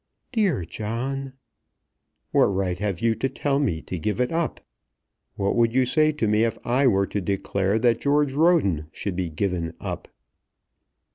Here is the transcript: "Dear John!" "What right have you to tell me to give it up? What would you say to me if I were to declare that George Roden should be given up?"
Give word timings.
"Dear 0.31 0.65
John!" 0.65 1.33
"What 2.31 2.47
right 2.47 2.79
have 2.79 3.01
you 3.03 3.13
to 3.13 3.29
tell 3.29 3.59
me 3.59 3.83
to 3.83 3.99
give 3.99 4.19
it 4.19 4.31
up? 4.31 4.59
What 5.35 5.55
would 5.55 5.75
you 5.75 5.85
say 5.85 6.11
to 6.13 6.27
me 6.27 6.43
if 6.43 6.57
I 6.65 6.87
were 6.87 7.05
to 7.05 7.21
declare 7.21 7.77
that 7.77 8.01
George 8.01 8.33
Roden 8.33 8.87
should 8.93 9.15
be 9.15 9.29
given 9.29 9.75
up?" 9.79 10.07